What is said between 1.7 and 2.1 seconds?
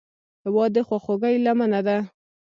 ده.